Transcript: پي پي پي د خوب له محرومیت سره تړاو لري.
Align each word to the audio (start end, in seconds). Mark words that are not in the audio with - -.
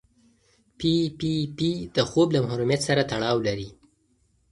پي 0.77 0.93
پي 1.19 1.33
پي 1.57 1.69
د 1.95 1.97
خوب 2.09 2.27
له 2.35 2.39
محرومیت 2.45 2.81
سره 2.87 3.03
تړاو 3.11 3.37
لري. 3.47 3.69